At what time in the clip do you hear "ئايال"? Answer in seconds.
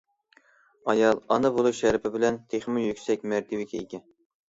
0.93-1.21